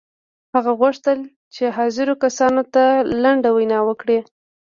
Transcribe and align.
هغه 0.55 0.71
غوښتل 0.79 1.19
چې 1.53 1.63
حاضرو 1.77 2.13
کسانو 2.23 2.61
ته 2.73 2.83
لنډه 3.23 3.49
وینا 3.57 3.79
وکړي 3.85 4.19